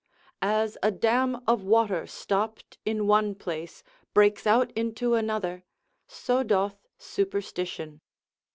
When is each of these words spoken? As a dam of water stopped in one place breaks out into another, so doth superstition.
As 0.41 0.79
a 0.81 0.89
dam 0.89 1.43
of 1.45 1.63
water 1.63 2.07
stopped 2.07 2.79
in 2.85 3.05
one 3.05 3.35
place 3.35 3.83
breaks 4.15 4.47
out 4.47 4.71
into 4.71 5.13
another, 5.13 5.63
so 6.07 6.41
doth 6.41 6.87
superstition. 6.97 8.01